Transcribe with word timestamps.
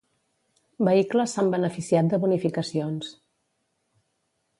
Vehicles 0.87 1.35
s'han 1.35 1.51
beneficiat 1.55 2.09
de 2.13 2.19
bonificacions. 2.23 3.13